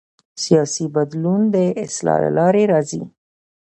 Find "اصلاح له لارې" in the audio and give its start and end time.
1.85-2.63